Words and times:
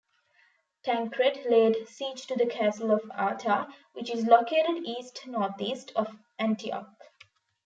Tancred 0.83 1.45
laid 1.47 1.87
siege 1.87 2.25
to 2.25 2.35
the 2.35 2.47
castle 2.47 2.89
of 2.89 3.01
Artah, 3.11 3.71
which 3.93 4.09
is 4.09 4.25
located 4.25 4.77
east-northeast 4.83 5.91
of 5.95 6.17
Antioch. 6.39 6.89